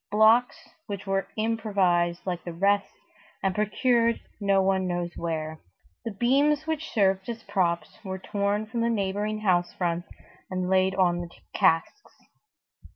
Blocks 0.09 0.55
which 0.87 1.05
were 1.05 1.27
improvised 1.37 2.25
like 2.25 2.43
the 2.43 2.53
rest 2.53 2.91
and 3.43 3.53
procured 3.53 4.19
no 4.39 4.59
one 4.59 4.87
knows 4.87 5.15
where. 5.15 5.59
The 6.05 6.09
beams 6.11 6.65
which 6.65 6.89
served 6.89 7.29
as 7.29 7.43
props 7.43 7.99
were 8.03 8.17
torn 8.17 8.65
from 8.65 8.81
the 8.81 8.89
neighboring 8.89 9.41
house 9.41 9.71
fronts 9.73 10.09
and 10.49 10.67
laid 10.71 10.95
on 10.95 11.21
the 11.21 11.29
casks. 11.53 12.17